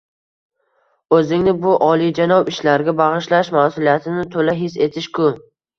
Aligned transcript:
O‘zingni 1.17 1.53
bu 1.67 1.75
olijanob 1.89 2.49
ishlarga 2.55 2.97
bag‘ishlash— 3.05 3.53
mas’uliyatni 3.61 4.29
to‘la 4.35 4.61
his 4.65 4.85
etish-ku! 4.91 5.35